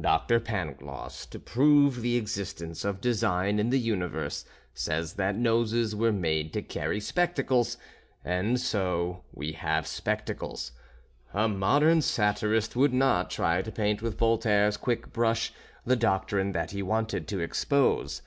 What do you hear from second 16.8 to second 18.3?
wanted to expose.